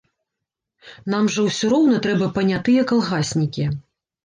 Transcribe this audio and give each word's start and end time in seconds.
Нам 1.15 1.27
жа 1.35 1.41
ўсё 1.49 1.69
роўна 1.75 2.01
трэба 2.07 2.33
панятыя 2.41 2.89
калгаснікі. 2.95 3.71